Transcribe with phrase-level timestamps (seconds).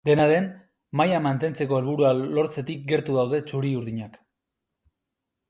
[0.07, 0.45] Dena den,
[1.01, 4.19] maila mantentzeko helburua lortzetik gertu daude txuri-urdinak.